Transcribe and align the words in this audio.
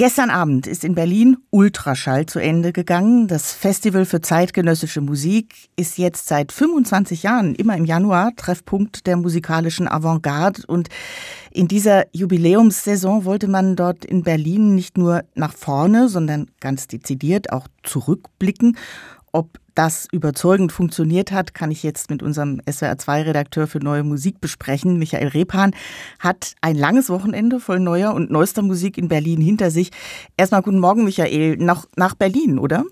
Gestern 0.00 0.30
Abend 0.30 0.66
ist 0.66 0.82
in 0.82 0.94
Berlin 0.94 1.36
Ultraschall 1.50 2.24
zu 2.24 2.38
Ende 2.38 2.72
gegangen. 2.72 3.28
Das 3.28 3.52
Festival 3.52 4.06
für 4.06 4.22
zeitgenössische 4.22 5.02
Musik 5.02 5.68
ist 5.76 5.98
jetzt 5.98 6.26
seit 6.26 6.52
25 6.52 7.22
Jahren 7.22 7.54
immer 7.54 7.76
im 7.76 7.84
Januar 7.84 8.34
Treffpunkt 8.34 9.06
der 9.06 9.18
musikalischen 9.18 9.86
Avantgarde. 9.86 10.62
Und 10.66 10.88
in 11.50 11.68
dieser 11.68 12.06
Jubiläumssaison 12.16 13.26
wollte 13.26 13.46
man 13.46 13.76
dort 13.76 14.06
in 14.06 14.22
Berlin 14.22 14.74
nicht 14.74 14.96
nur 14.96 15.22
nach 15.34 15.52
vorne, 15.52 16.08
sondern 16.08 16.46
ganz 16.60 16.88
dezidiert 16.88 17.52
auch 17.52 17.68
zurückblicken. 17.82 18.78
Ob 19.32 19.58
das 19.76 20.08
überzeugend 20.10 20.72
funktioniert 20.72 21.30
hat, 21.30 21.54
kann 21.54 21.70
ich 21.70 21.84
jetzt 21.84 22.10
mit 22.10 22.22
unserem 22.22 22.60
SWR2-Redakteur 22.66 23.68
für 23.68 23.78
neue 23.78 24.02
Musik 24.02 24.40
besprechen. 24.40 24.98
Michael 24.98 25.28
Repan 25.28 25.72
hat 26.18 26.54
ein 26.60 26.76
langes 26.76 27.08
Wochenende 27.10 27.60
voll 27.60 27.78
neuer 27.78 28.12
und 28.12 28.30
neuester 28.30 28.62
Musik 28.62 28.98
in 28.98 29.06
Berlin 29.08 29.40
hinter 29.40 29.70
sich. 29.70 29.90
Erstmal 30.36 30.62
guten 30.62 30.80
Morgen, 30.80 31.04
Michael, 31.04 31.56
nach, 31.58 31.86
nach 31.96 32.14
Berlin, 32.14 32.58
oder? 32.58 32.84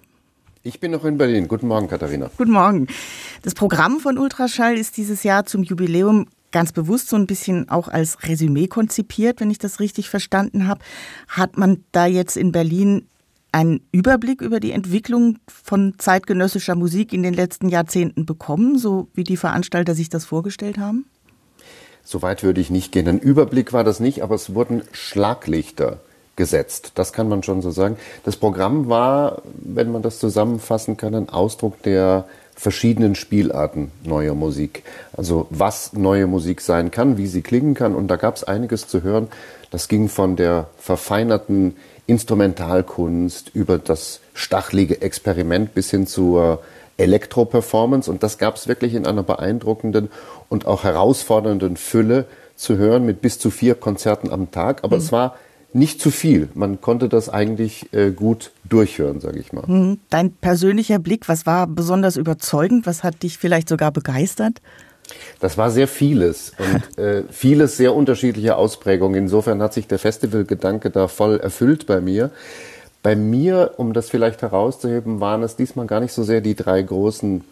Ich 0.62 0.78
bin 0.78 0.92
noch 0.92 1.04
in 1.04 1.18
Berlin. 1.18 1.48
Guten 1.48 1.66
Morgen, 1.66 1.88
Katharina. 1.88 2.30
Guten 2.36 2.52
Morgen. 2.52 2.86
Das 3.42 3.54
Programm 3.54 3.98
von 3.98 4.16
Ultraschall 4.16 4.78
ist 4.78 4.96
dieses 4.96 5.24
Jahr 5.24 5.44
zum 5.44 5.64
Jubiläum 5.64 6.26
ganz 6.52 6.72
bewusst 6.72 7.08
so 7.08 7.16
ein 7.16 7.26
bisschen 7.26 7.68
auch 7.68 7.88
als 7.88 8.22
Resümee 8.22 8.68
konzipiert, 8.68 9.40
wenn 9.40 9.50
ich 9.50 9.58
das 9.58 9.80
richtig 9.80 10.08
verstanden 10.08 10.68
habe. 10.68 10.80
Hat 11.28 11.58
man 11.58 11.84
da 11.92 12.06
jetzt 12.06 12.36
in 12.36 12.52
Berlin 12.52 13.06
einen 13.52 13.80
Überblick 13.92 14.40
über 14.40 14.60
die 14.60 14.72
Entwicklung 14.72 15.38
von 15.48 15.94
zeitgenössischer 15.98 16.74
Musik 16.74 17.12
in 17.12 17.22
den 17.22 17.34
letzten 17.34 17.68
Jahrzehnten 17.68 18.26
bekommen, 18.26 18.78
so 18.78 19.08
wie 19.14 19.24
die 19.24 19.36
Veranstalter 19.36 19.94
sich 19.94 20.08
das 20.08 20.24
vorgestellt 20.24 20.78
haben? 20.78 21.06
Soweit 22.04 22.42
würde 22.42 22.60
ich 22.60 22.70
nicht 22.70 22.92
gehen. 22.92 23.08
Ein 23.08 23.18
Überblick 23.18 23.72
war 23.72 23.84
das 23.84 24.00
nicht, 24.00 24.22
aber 24.22 24.34
es 24.34 24.54
wurden 24.54 24.82
Schlaglichter 24.92 26.00
gesetzt. 26.36 26.92
Das 26.94 27.12
kann 27.12 27.28
man 27.28 27.42
schon 27.42 27.60
so 27.60 27.70
sagen. 27.70 27.98
Das 28.24 28.36
Programm 28.36 28.88
war, 28.88 29.42
wenn 29.56 29.92
man 29.92 30.02
das 30.02 30.18
zusammenfassen 30.18 30.96
kann, 30.96 31.14
ein 31.14 31.28
Ausdruck 31.28 31.82
der 31.82 32.26
verschiedenen 32.54 33.14
Spielarten 33.14 33.90
neuer 34.04 34.34
Musik. 34.34 34.84
Also 35.12 35.46
was 35.50 35.92
neue 35.92 36.26
Musik 36.26 36.60
sein 36.60 36.90
kann, 36.90 37.18
wie 37.18 37.26
sie 37.26 37.42
klingen 37.42 37.74
kann. 37.74 37.94
Und 37.94 38.08
da 38.08 38.16
gab 38.16 38.36
es 38.36 38.44
einiges 38.44 38.88
zu 38.88 39.02
hören. 39.02 39.28
Das 39.70 39.88
ging 39.88 40.08
von 40.08 40.36
der 40.36 40.70
verfeinerten 40.78 41.76
Instrumentalkunst, 42.08 43.50
über 43.54 43.78
das 43.78 44.20
stachlige 44.34 45.02
Experiment 45.02 45.74
bis 45.74 45.90
hin 45.90 46.06
zur 46.06 46.62
Elektro-Performance. 46.96 48.10
Und 48.10 48.22
das 48.22 48.38
gab 48.38 48.56
es 48.56 48.66
wirklich 48.66 48.94
in 48.94 49.06
einer 49.06 49.22
beeindruckenden 49.22 50.08
und 50.48 50.66
auch 50.66 50.84
herausfordernden 50.84 51.76
Fülle 51.76 52.24
zu 52.56 52.76
hören 52.76 53.06
mit 53.06 53.20
bis 53.20 53.38
zu 53.38 53.50
vier 53.50 53.74
Konzerten 53.74 54.32
am 54.32 54.50
Tag. 54.50 54.82
Aber 54.84 54.96
mhm. 54.96 55.02
es 55.02 55.12
war 55.12 55.36
nicht 55.74 56.00
zu 56.00 56.10
viel. 56.10 56.48
Man 56.54 56.80
konnte 56.80 57.10
das 57.10 57.28
eigentlich 57.28 57.92
äh, 57.92 58.10
gut 58.10 58.52
durchhören, 58.64 59.20
sage 59.20 59.38
ich 59.38 59.52
mal. 59.52 59.64
Mhm. 59.66 60.00
Dein 60.08 60.32
persönlicher 60.32 60.98
Blick, 60.98 61.28
was 61.28 61.44
war 61.44 61.66
besonders 61.66 62.16
überzeugend? 62.16 62.86
Was 62.86 63.04
hat 63.04 63.22
dich 63.22 63.36
vielleicht 63.36 63.68
sogar 63.68 63.92
begeistert? 63.92 64.62
Das 65.40 65.58
war 65.58 65.70
sehr 65.70 65.88
vieles 65.88 66.52
und 66.58 66.98
äh, 67.04 67.22
vieles 67.30 67.76
sehr 67.76 67.94
unterschiedliche 67.94 68.56
Ausprägungen. 68.56 69.24
Insofern 69.24 69.62
hat 69.62 69.74
sich 69.74 69.86
der 69.86 69.98
Festivalgedanke 69.98 70.90
da 70.90 71.08
voll 71.08 71.38
erfüllt 71.38 71.86
bei 71.86 72.00
mir. 72.00 72.30
Bei 73.02 73.14
mir, 73.14 73.74
um 73.76 73.92
das 73.92 74.10
vielleicht 74.10 74.42
herauszuheben, 74.42 75.20
waren 75.20 75.42
es 75.42 75.56
diesmal 75.56 75.86
gar 75.86 76.00
nicht 76.00 76.12
so 76.12 76.24
sehr 76.24 76.40
die 76.40 76.54
drei 76.54 76.82
großen 76.82 77.44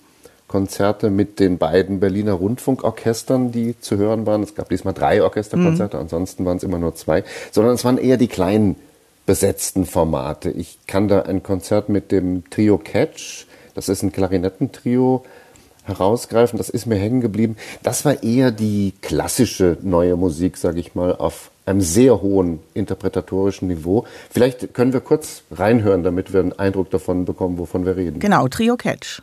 Konzerte 0.48 1.10
mit 1.10 1.40
den 1.40 1.58
beiden 1.58 2.00
Berliner 2.00 2.34
Rundfunkorchestern, 2.34 3.52
die 3.52 3.78
zu 3.80 3.96
hören 3.96 4.26
waren. 4.26 4.42
Es 4.42 4.54
gab 4.54 4.68
diesmal 4.68 4.94
drei 4.94 5.22
Orchesterkonzerte, 5.22 5.96
mhm. 5.96 6.02
ansonsten 6.02 6.44
waren 6.44 6.56
es 6.56 6.62
immer 6.62 6.78
nur 6.78 6.94
zwei, 6.94 7.24
sondern 7.50 7.74
es 7.74 7.84
waren 7.84 7.98
eher 7.98 8.16
die 8.16 8.28
kleinen 8.28 8.76
besetzten 9.24 9.86
Formate. 9.86 10.50
Ich 10.50 10.78
kann 10.86 11.08
da 11.08 11.22
ein 11.22 11.42
Konzert 11.42 11.88
mit 11.88 12.12
dem 12.12 12.48
Trio 12.50 12.78
Catch, 12.78 13.46
das 13.74 13.88
ist 13.88 14.02
ein 14.02 14.12
Klarinettentrio, 14.12 15.24
herausgreifen, 15.86 16.58
das 16.58 16.68
ist 16.68 16.86
mir 16.86 16.96
hängen 16.96 17.20
geblieben. 17.20 17.56
Das 17.82 18.04
war 18.04 18.22
eher 18.22 18.50
die 18.50 18.92
klassische 19.02 19.78
neue 19.82 20.16
Musik, 20.16 20.56
sage 20.56 20.80
ich 20.80 20.94
mal, 20.94 21.14
auf 21.14 21.50
einem 21.64 21.80
sehr 21.80 22.22
hohen 22.22 22.60
interpretatorischen 22.74 23.68
Niveau. 23.68 24.06
Vielleicht 24.30 24.74
können 24.74 24.92
wir 24.92 25.00
kurz 25.00 25.42
reinhören, 25.50 26.02
damit 26.02 26.32
wir 26.32 26.40
einen 26.40 26.52
Eindruck 26.52 26.90
davon 26.90 27.24
bekommen, 27.24 27.58
wovon 27.58 27.84
wir 27.84 27.96
reden. 27.96 28.20
Genau, 28.20 28.48
Trio 28.48 28.76
Catch. 28.76 29.20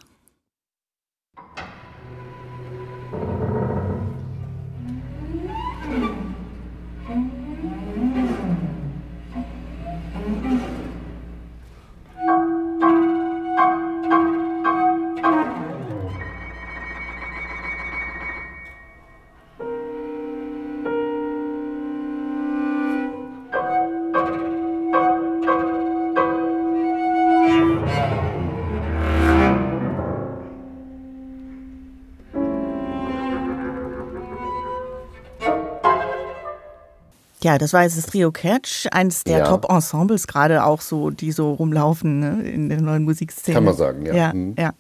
Ja, 37.44 37.58
das 37.58 37.74
war 37.74 37.84
jetzt 37.84 37.98
das 37.98 38.06
Trio 38.06 38.32
Catch, 38.32 38.88
eines 38.92 39.26
der 39.26 39.40
ja. 39.40 39.48
Top-Ensembles, 39.48 40.28
gerade 40.28 40.64
auch 40.64 40.80
so, 40.80 41.10
die 41.10 41.34
so 41.34 41.54
rumlaufen 41.54 42.20
ne, 42.20 42.50
in 42.50 42.70
der 42.70 42.82
neuen 42.82 43.04
Musikszene. 43.04 43.56
Kann 43.56 43.66
man 43.66 43.76
sagen, 43.76 44.06
ja. 44.06 44.14
Ja, 44.14 44.34
mhm. 44.34 44.56
ja. 44.58 44.74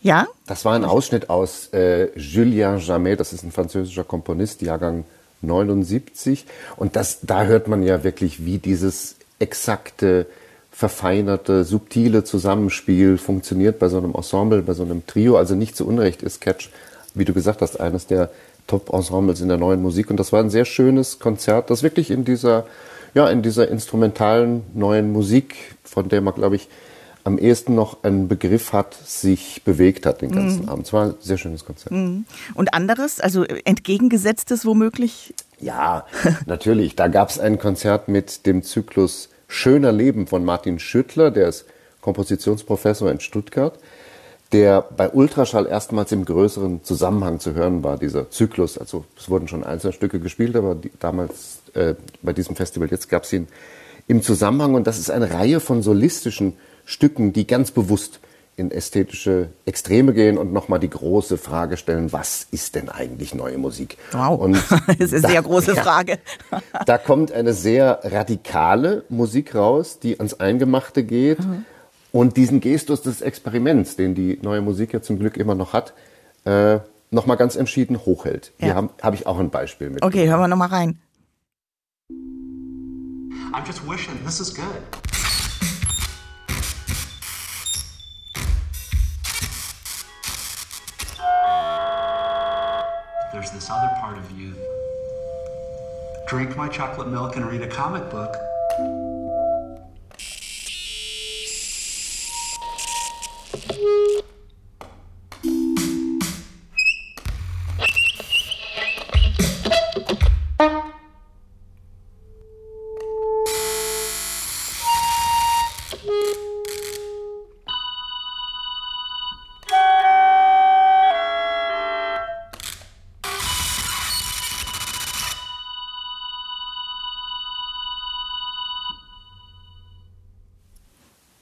ja? 0.00 0.26
Das 0.46 0.64
war 0.64 0.74
ein 0.74 0.84
Ausschnitt 0.84 1.28
aus 1.28 1.68
äh, 1.74 2.08
Julien 2.18 2.78
Jamet, 2.78 3.20
das 3.20 3.34
ist 3.34 3.44
ein 3.44 3.52
französischer 3.52 4.04
Komponist, 4.04 4.62
Jahrgang 4.62 5.04
79. 5.42 6.46
Und 6.76 6.96
das, 6.96 7.18
da 7.22 7.44
hört 7.44 7.68
man 7.68 7.82
ja 7.82 8.02
wirklich, 8.02 8.46
wie 8.46 8.58
dieses 8.58 9.16
exakte, 9.38 10.26
verfeinerte, 10.70 11.64
subtile 11.64 12.24
Zusammenspiel 12.24 13.18
funktioniert 13.18 13.78
bei 13.78 13.88
so 13.88 13.98
einem 13.98 14.14
Ensemble, 14.14 14.62
bei 14.62 14.72
so 14.72 14.84
einem 14.84 15.06
Trio. 15.06 15.36
Also 15.36 15.54
nicht 15.54 15.76
zu 15.76 15.86
Unrecht 15.86 16.22
ist 16.22 16.40
Catch, 16.40 16.70
wie 17.14 17.26
du 17.26 17.34
gesagt 17.34 17.60
hast, 17.60 17.78
eines 17.78 18.06
der 18.06 18.30
Top-Ensembles 18.66 19.40
in 19.40 19.48
der 19.48 19.56
neuen 19.56 19.82
Musik. 19.82 20.10
Und 20.10 20.18
das 20.18 20.32
war 20.32 20.40
ein 20.40 20.50
sehr 20.50 20.64
schönes 20.64 21.18
Konzert, 21.18 21.70
das 21.70 21.82
wirklich 21.82 22.10
in 22.10 22.24
dieser, 22.24 22.66
ja, 23.14 23.28
in 23.28 23.42
dieser 23.42 23.68
instrumentalen 23.68 24.62
neuen 24.74 25.12
Musik, 25.12 25.76
von 25.84 26.08
der 26.08 26.20
man, 26.20 26.34
glaube 26.34 26.56
ich, 26.56 26.68
am 27.24 27.38
ehesten 27.38 27.74
noch 27.74 28.02
einen 28.02 28.28
Begriff 28.28 28.72
hat, 28.72 28.94
sich 28.94 29.62
bewegt 29.64 30.06
hat 30.06 30.22
den 30.22 30.30
ganzen 30.30 30.62
mhm. 30.62 30.68
Abend. 30.68 30.86
Es 30.86 30.92
war 30.92 31.06
ein 31.06 31.14
sehr 31.20 31.36
schönes 31.36 31.64
Konzert. 31.64 31.92
Mhm. 31.92 32.24
Und 32.54 32.72
anderes, 32.72 33.20
also 33.20 33.44
entgegengesetztes 33.44 34.64
womöglich? 34.64 35.34
Ja, 35.58 36.06
natürlich. 36.46 36.96
Da 36.96 37.08
gab 37.08 37.28
es 37.28 37.38
ein 37.38 37.58
Konzert 37.58 38.08
mit 38.08 38.46
dem 38.46 38.62
Zyklus 38.62 39.28
Schöner 39.48 39.92
Leben 39.92 40.28
von 40.28 40.44
Martin 40.44 40.78
Schüttler, 40.78 41.30
der 41.30 41.48
ist 41.48 41.66
Kompositionsprofessor 42.00 43.10
in 43.10 43.20
Stuttgart 43.20 43.78
der 44.52 44.82
bei 44.82 45.08
Ultraschall 45.10 45.66
erstmals 45.66 46.10
im 46.12 46.24
größeren 46.24 46.82
Zusammenhang 46.82 47.38
zu 47.38 47.54
hören 47.54 47.84
war, 47.84 47.96
dieser 47.96 48.30
Zyklus. 48.30 48.78
Also 48.78 49.04
es 49.16 49.30
wurden 49.30 49.46
schon 49.48 49.62
einzelne 49.62 49.92
Stücke 49.92 50.18
gespielt, 50.18 50.56
aber 50.56 50.74
die, 50.74 50.90
damals 50.98 51.60
äh, 51.74 51.94
bei 52.22 52.32
diesem 52.32 52.56
Festival 52.56 52.88
jetzt 52.90 53.08
gab 53.08 53.24
es 53.24 53.32
ihn 53.32 53.46
im 54.08 54.22
Zusammenhang 54.22 54.74
und 54.74 54.86
das 54.86 54.98
ist 54.98 55.10
eine 55.10 55.32
Reihe 55.32 55.60
von 55.60 55.82
solistischen 55.82 56.54
Stücken, 56.84 57.32
die 57.32 57.46
ganz 57.46 57.70
bewusst 57.70 58.18
in 58.56 58.72
ästhetische 58.72 59.50
Extreme 59.64 60.12
gehen 60.12 60.36
und 60.36 60.52
nochmal 60.52 60.80
die 60.80 60.90
große 60.90 61.38
Frage 61.38 61.76
stellen, 61.76 62.12
was 62.12 62.46
ist 62.50 62.74
denn 62.74 62.88
eigentlich 62.88 63.34
neue 63.34 63.56
Musik? 63.56 63.96
Wow, 64.10 64.38
und 64.40 64.54
das 64.98 64.98
ist 64.98 65.12
eine 65.12 65.22
da, 65.22 65.28
sehr 65.28 65.42
große 65.42 65.76
Frage. 65.76 66.18
da 66.84 66.98
kommt 66.98 67.30
eine 67.30 67.54
sehr 67.54 68.00
radikale 68.02 69.04
Musik 69.08 69.54
raus, 69.54 70.00
die 70.02 70.18
ans 70.18 70.40
Eingemachte 70.40 71.04
geht. 71.04 71.38
Mhm 71.38 71.64
und 72.12 72.36
diesen 72.36 72.60
Gestus 72.60 73.02
des 73.02 73.22
Experiments, 73.22 73.96
den 73.96 74.14
die 74.14 74.38
neue 74.42 74.60
Musik 74.60 74.92
ja 74.92 75.02
zum 75.02 75.18
Glück 75.18 75.36
immer 75.36 75.54
noch 75.54 75.72
hat, 75.72 75.94
äh, 76.44 76.80
nochmal 77.10 77.36
ganz 77.36 77.56
entschieden 77.56 77.98
hochhält. 78.04 78.52
Ja. 78.58 78.66
Hier 78.66 78.74
habe 78.74 78.90
hab 79.02 79.14
ich 79.14 79.26
auch 79.26 79.38
ein 79.38 79.50
Beispiel 79.50 79.90
mit. 79.90 80.02
Okay, 80.02 80.28
hören 80.28 80.40
wir 80.40 80.48
nochmal 80.48 80.68
rein. 80.68 80.98
I'm 83.52 83.66
just 83.66 83.82
wishing 83.88 84.14
this 84.24 84.40
is 84.40 84.54
good. 84.54 84.64
There's 93.32 93.50
this 93.52 93.70
other 93.70 93.90
part 94.00 94.18
of 94.18 94.30
you. 94.38 94.54
Drink 96.28 96.56
my 96.56 96.68
chocolate 96.68 97.08
milk 97.08 97.36
and 97.36 97.46
read 97.46 97.62
a 97.62 97.68
comic 97.68 98.08
book. 98.10 98.36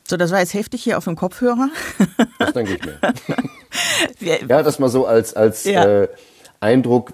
So, 0.08 0.16
das 0.16 0.30
war 0.30 0.38
jetzt 0.38 0.54
heftig 0.54 0.82
hier 0.82 0.96
auf 0.96 1.04
dem 1.04 1.16
Kopfhörer. 1.16 1.68
Das 2.38 2.54
denke 2.54 2.76
ich 2.76 2.82
mir. 2.82 4.38
ja, 4.48 4.62
das 4.62 4.78
mal 4.78 4.88
so 4.88 5.06
als, 5.06 5.34
als 5.34 5.64
ja. 5.64 5.84
äh, 5.84 6.08
Eindruck, 6.60 7.12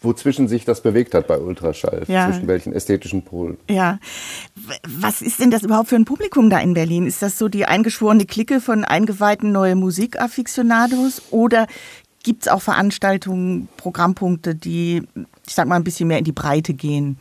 wozwischen 0.00 0.46
sich 0.46 0.64
das 0.64 0.80
bewegt 0.80 1.14
hat 1.14 1.26
bei 1.26 1.36
Ultraschall, 1.36 2.04
ja. 2.06 2.30
zwischen 2.30 2.46
welchen 2.46 2.72
ästhetischen 2.72 3.22
Polen. 3.22 3.58
Ja. 3.68 3.98
Was 4.86 5.20
ist 5.20 5.40
denn 5.40 5.50
das 5.50 5.64
überhaupt 5.64 5.88
für 5.88 5.96
ein 5.96 6.04
Publikum 6.04 6.48
da 6.48 6.60
in 6.60 6.74
Berlin? 6.74 7.06
Ist 7.08 7.22
das 7.22 7.38
so 7.38 7.48
die 7.48 7.66
eingeschworene 7.66 8.24
Clique 8.24 8.60
von 8.60 8.84
eingeweihten 8.84 9.50
neue 9.50 9.74
Musikafficionados 9.74 11.22
oder 11.30 11.66
gibt 12.22 12.42
es 12.42 12.48
auch 12.48 12.62
Veranstaltungen, 12.62 13.68
Programmpunkte, 13.76 14.54
die, 14.54 15.02
ich 15.46 15.54
sag 15.54 15.66
mal, 15.66 15.76
ein 15.76 15.84
bisschen 15.84 16.06
mehr 16.06 16.18
in 16.18 16.24
die 16.24 16.32
Breite 16.32 16.72
gehen? 16.72 17.18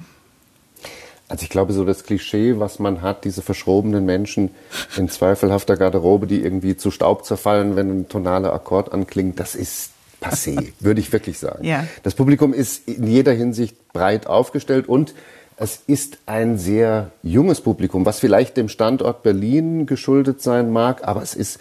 Also 1.30 1.44
ich 1.44 1.50
glaube, 1.50 1.74
so 1.74 1.84
das 1.84 2.04
Klischee, 2.04 2.58
was 2.58 2.80
man 2.80 3.02
hat, 3.02 3.26
diese 3.26 3.42
verschrobenen 3.42 4.06
Menschen 4.06 4.52
in 4.96 5.10
zweifelhafter 5.10 5.76
Garderobe, 5.76 6.26
die 6.26 6.42
irgendwie 6.42 6.78
zu 6.78 6.90
Staub 6.90 7.26
zerfallen, 7.26 7.76
wenn 7.76 8.02
ein 8.02 8.10
tonaler 8.10 8.54
Akkord 8.54 8.94
anklingt, 8.94 9.40
das 9.40 9.54
ist 9.54 9.92
passé, 10.22 10.72
würde 10.80 11.02
ich 11.02 11.12
wirklich 11.12 11.38
sagen. 11.38 11.66
Ja. 11.66 11.86
Das 12.04 12.16
Publikum 12.16 12.54
ist 12.54 12.88
in 12.88 13.08
jeder 13.08 13.34
Hinsicht 13.34 13.92
breit 13.92 14.28
aufgestellt 14.28 14.88
und 14.88 15.14
es 15.58 15.82
ist 15.88 16.20
ein 16.28 16.58
sehr 16.58 17.12
junges 17.24 17.62
Publikum, 17.62 18.06
was 18.06 18.20
vielleicht 18.20 18.56
dem 18.58 18.70
Standort 18.70 19.24
Berlin 19.24 19.86
geschuldet 19.86 20.42
sein 20.42 20.72
mag, 20.72 21.06
aber 21.06 21.24
es 21.24 21.34
ist 21.34 21.60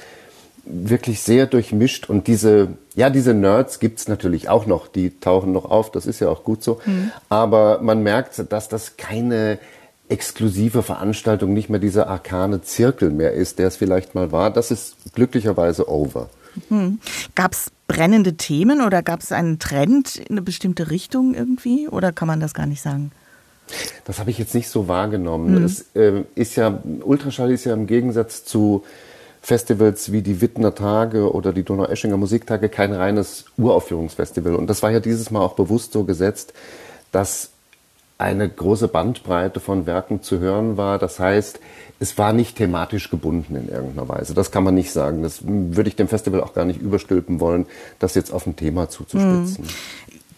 wirklich 0.66 1.22
sehr 1.22 1.46
durchmischt 1.46 2.10
und 2.10 2.26
diese, 2.26 2.68
ja, 2.94 3.10
diese 3.10 3.34
Nerds 3.34 3.78
gibt's 3.78 4.08
natürlich 4.08 4.48
auch 4.48 4.66
noch, 4.66 4.88
die 4.88 5.18
tauchen 5.20 5.52
noch 5.52 5.64
auf, 5.64 5.92
das 5.92 6.06
ist 6.06 6.20
ja 6.20 6.28
auch 6.28 6.44
gut 6.44 6.62
so. 6.62 6.80
Mhm. 6.84 7.12
Aber 7.28 7.80
man 7.80 8.02
merkt, 8.02 8.52
dass 8.52 8.68
das 8.68 8.96
keine 8.96 9.58
exklusive 10.08 10.82
Veranstaltung, 10.82 11.52
nicht 11.52 11.68
mehr 11.68 11.80
dieser 11.80 12.08
arkane 12.08 12.62
Zirkel 12.62 13.10
mehr 13.10 13.32
ist, 13.32 13.58
der 13.58 13.68
es 13.68 13.76
vielleicht 13.76 14.14
mal 14.14 14.32
war. 14.32 14.50
Das 14.50 14.70
ist 14.70 14.96
glücklicherweise 15.14 15.88
over. 15.88 16.28
Mhm. 16.70 17.00
Gab 17.34 17.52
es 17.52 17.70
brennende 17.88 18.34
Themen 18.34 18.80
oder 18.80 19.02
gab 19.02 19.20
es 19.20 19.32
einen 19.32 19.58
Trend 19.58 20.16
in 20.16 20.32
eine 20.32 20.42
bestimmte 20.42 20.90
Richtung 20.90 21.34
irgendwie? 21.34 21.88
Oder 21.88 22.12
kann 22.12 22.28
man 22.28 22.40
das 22.40 22.54
gar 22.54 22.66
nicht 22.66 22.82
sagen? 22.82 23.12
Das 24.04 24.20
habe 24.20 24.30
ich 24.30 24.38
jetzt 24.38 24.54
nicht 24.54 24.68
so 24.68 24.86
wahrgenommen. 24.88 25.58
Mhm. 25.58 25.64
Es 25.64 25.86
äh, 25.94 26.22
ist 26.34 26.56
ja, 26.56 26.78
Ultraschall 27.02 27.50
ist 27.50 27.64
ja 27.64 27.74
im 27.74 27.86
Gegensatz 27.86 28.44
zu 28.44 28.84
Festivals 29.46 30.10
wie 30.10 30.22
die 30.22 30.40
Wittner 30.40 30.74
Tage 30.74 31.32
oder 31.32 31.52
die 31.52 31.62
Donaueschinger 31.62 32.16
Musiktage 32.16 32.68
kein 32.68 32.92
reines 32.92 33.44
Uraufführungsfestival. 33.56 34.56
Und 34.56 34.66
das 34.66 34.82
war 34.82 34.90
ja 34.90 34.98
dieses 34.98 35.30
Mal 35.30 35.38
auch 35.38 35.54
bewusst 35.54 35.92
so 35.92 36.02
gesetzt, 36.02 36.52
dass 37.12 37.50
eine 38.18 38.48
große 38.48 38.88
Bandbreite 38.88 39.60
von 39.60 39.86
Werken 39.86 40.20
zu 40.20 40.40
hören 40.40 40.76
war. 40.76 40.98
Das 40.98 41.20
heißt, 41.20 41.60
es 42.00 42.18
war 42.18 42.32
nicht 42.32 42.56
thematisch 42.56 43.08
gebunden 43.08 43.54
in 43.54 43.68
irgendeiner 43.68 44.08
Weise. 44.08 44.34
Das 44.34 44.50
kann 44.50 44.64
man 44.64 44.74
nicht 44.74 44.90
sagen. 44.90 45.22
Das 45.22 45.42
würde 45.44 45.90
ich 45.90 45.94
dem 45.94 46.08
Festival 46.08 46.40
auch 46.40 46.52
gar 46.52 46.64
nicht 46.64 46.82
überstülpen 46.82 47.38
wollen, 47.38 47.66
das 48.00 48.16
jetzt 48.16 48.32
auf 48.32 48.48
ein 48.48 48.56
Thema 48.56 48.88
zuzuspitzen. 48.88 49.58
Hm. 49.58 49.70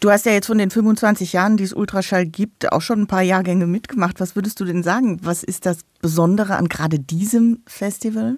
Du 0.01 0.11
hast 0.11 0.27
ja 0.27 0.33
jetzt 0.33 0.49
von 0.49 0.59
den 0.59 0.71
25 0.71 1.33
Jahren, 1.33 1.57
die 1.57 1.65
es 1.65 1.73
Ultraschall 1.73 2.27
gibt, 2.27 2.71
auch 2.73 2.83
schon 2.83 3.01
ein 3.01 3.07
paar 3.07 3.23
Jahrgänge 3.23 3.67
mitgemacht. 3.67 4.21
Was 4.21 4.37
würdest 4.37 4.61
du 4.61 4.67
denn 4.67 4.83
sagen? 4.83 5.21
Was 5.23 5.43
ist 5.43 5.65
das 5.65 5.79
Besondere 6.03 6.57
an 6.57 6.69
gerade 6.69 6.99
diesem 6.99 7.63
Festival? 7.67 8.37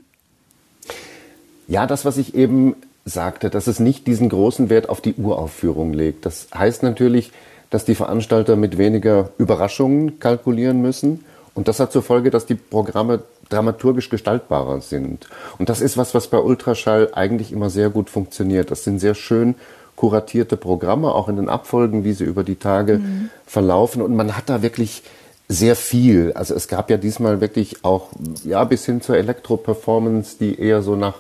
Ja, 1.70 1.86
das, 1.86 2.04
was 2.04 2.16
ich 2.16 2.34
eben 2.34 2.74
sagte, 3.04 3.48
dass 3.48 3.68
es 3.68 3.78
nicht 3.78 4.08
diesen 4.08 4.28
großen 4.28 4.70
Wert 4.70 4.88
auf 4.88 5.00
die 5.00 5.14
Uraufführung 5.14 5.92
legt. 5.92 6.26
Das 6.26 6.48
heißt 6.52 6.82
natürlich, 6.82 7.30
dass 7.70 7.84
die 7.84 7.94
Veranstalter 7.94 8.56
mit 8.56 8.76
weniger 8.76 9.30
Überraschungen 9.38 10.18
kalkulieren 10.18 10.82
müssen. 10.82 11.24
Und 11.54 11.68
das 11.68 11.78
hat 11.78 11.92
zur 11.92 12.02
Folge, 12.02 12.30
dass 12.30 12.44
die 12.44 12.56
Programme 12.56 13.22
dramaturgisch 13.50 14.10
gestaltbarer 14.10 14.80
sind. 14.80 15.28
Und 15.58 15.68
das 15.68 15.80
ist 15.80 15.96
was, 15.96 16.12
was 16.12 16.26
bei 16.26 16.38
Ultraschall 16.38 17.10
eigentlich 17.12 17.52
immer 17.52 17.70
sehr 17.70 17.88
gut 17.88 18.10
funktioniert. 18.10 18.72
Das 18.72 18.82
sind 18.82 18.98
sehr 18.98 19.14
schön 19.14 19.54
kuratierte 19.94 20.56
Programme, 20.56 21.14
auch 21.14 21.28
in 21.28 21.36
den 21.36 21.48
Abfolgen, 21.48 22.02
wie 22.02 22.14
sie 22.14 22.24
über 22.24 22.42
die 22.42 22.56
Tage 22.56 22.98
mhm. 22.98 23.30
verlaufen. 23.46 24.02
Und 24.02 24.16
man 24.16 24.36
hat 24.36 24.48
da 24.48 24.60
wirklich 24.60 25.04
sehr 25.46 25.76
viel. 25.76 26.32
Also 26.34 26.54
es 26.54 26.66
gab 26.66 26.90
ja 26.90 26.96
diesmal 26.96 27.40
wirklich 27.40 27.84
auch, 27.84 28.08
ja, 28.44 28.64
bis 28.64 28.86
hin 28.86 29.02
zur 29.02 29.16
Elektro-Performance, 29.16 30.36
die 30.40 30.58
eher 30.58 30.82
so 30.82 30.96
nach 30.96 31.14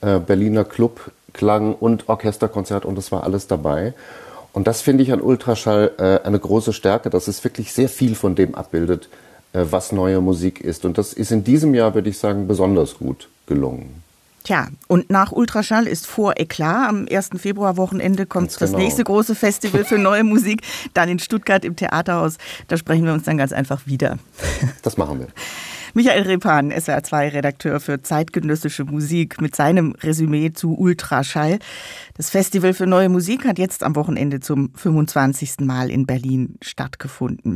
äh, 0.00 0.18
Berliner 0.18 0.64
Club 0.64 1.10
klang 1.32 1.74
und 1.74 2.08
Orchesterkonzert 2.08 2.84
und 2.84 2.96
das 2.96 3.12
war 3.12 3.24
alles 3.24 3.46
dabei. 3.46 3.94
Und 4.52 4.66
das 4.66 4.80
finde 4.80 5.02
ich 5.02 5.12
an 5.12 5.20
Ultraschall 5.20 5.92
äh, 5.98 6.26
eine 6.26 6.38
große 6.38 6.72
Stärke, 6.72 7.10
dass 7.10 7.28
es 7.28 7.44
wirklich 7.44 7.74
sehr 7.74 7.90
viel 7.90 8.14
von 8.14 8.34
dem 8.34 8.54
abbildet, 8.54 9.10
äh, 9.52 9.64
was 9.70 9.92
neue 9.92 10.20
Musik 10.20 10.60
ist. 10.60 10.86
Und 10.86 10.96
das 10.96 11.12
ist 11.12 11.30
in 11.30 11.44
diesem 11.44 11.74
Jahr, 11.74 11.94
würde 11.94 12.08
ich 12.08 12.18
sagen, 12.18 12.48
besonders 12.48 12.96
gut 12.96 13.28
gelungen. 13.46 14.02
Tja, 14.44 14.68
und 14.86 15.10
nach 15.10 15.32
Ultraschall 15.32 15.88
ist 15.88 16.06
vor 16.06 16.34
Eklat. 16.36 16.88
Am 16.88 17.06
1. 17.10 17.30
Februar-Wochenende 17.36 18.26
kommt 18.26 18.50
ganz 18.50 18.58
das 18.58 18.70
genau. 18.70 18.82
nächste 18.82 19.02
große 19.02 19.34
Festival 19.34 19.84
für 19.84 19.98
neue 19.98 20.24
Musik, 20.24 20.62
dann 20.94 21.08
in 21.08 21.18
Stuttgart 21.18 21.64
im 21.64 21.74
Theaterhaus. 21.74 22.38
Da 22.68 22.76
sprechen 22.76 23.04
wir 23.04 23.12
uns 23.12 23.24
dann 23.24 23.36
ganz 23.38 23.52
einfach 23.52 23.86
wieder. 23.86 24.18
Das 24.82 24.96
machen 24.96 25.18
wir. 25.18 25.26
Michael 25.96 26.24
Repan, 26.24 26.74
SWR2-Redakteur 26.74 27.80
für 27.80 28.02
zeitgenössische 28.02 28.84
Musik, 28.84 29.40
mit 29.40 29.56
seinem 29.56 29.92
Resümee 29.92 30.52
zu 30.52 30.74
Ultraschall. 30.74 31.58
Das 32.18 32.28
Festival 32.28 32.74
für 32.74 32.86
neue 32.86 33.08
Musik 33.08 33.46
hat 33.46 33.58
jetzt 33.58 33.82
am 33.82 33.96
Wochenende 33.96 34.40
zum 34.40 34.74
25. 34.74 35.60
Mal 35.60 35.90
in 35.90 36.04
Berlin 36.04 36.58
stattgefunden. 36.60 37.54